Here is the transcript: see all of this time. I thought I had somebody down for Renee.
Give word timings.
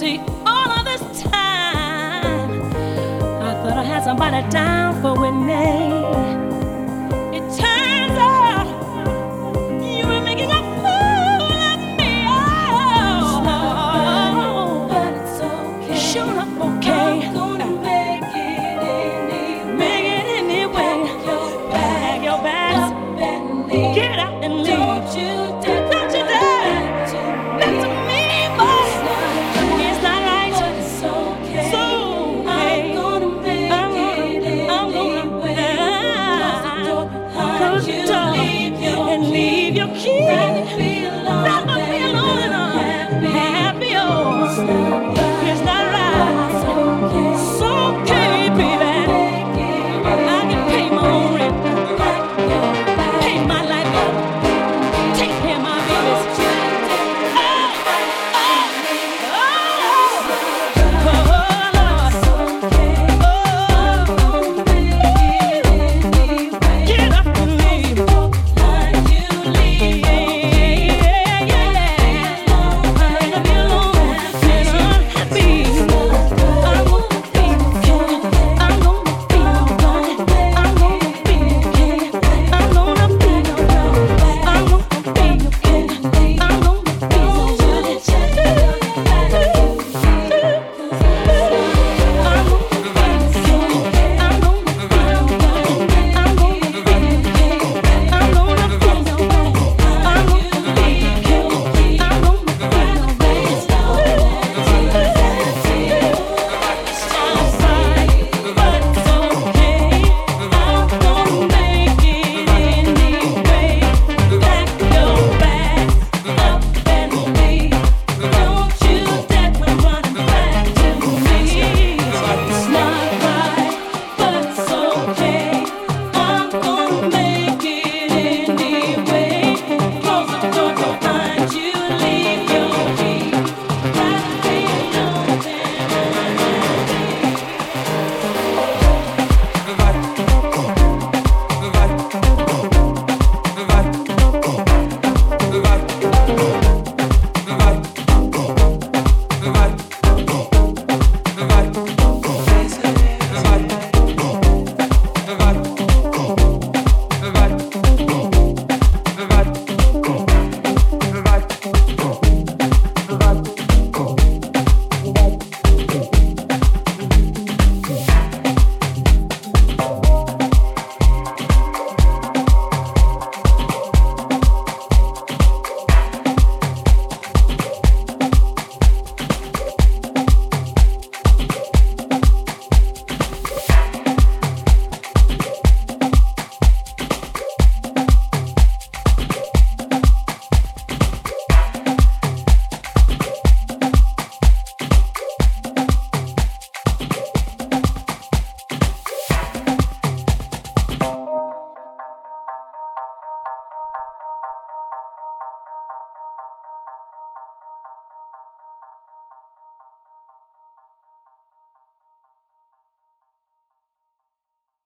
see 0.00 0.18
all 0.46 0.70
of 0.78 0.84
this 0.86 1.20
time. 1.20 2.72
I 3.42 3.52
thought 3.60 3.76
I 3.76 3.84
had 3.84 4.02
somebody 4.02 4.48
down 4.48 5.02
for 5.02 5.12
Renee. 5.20 6.39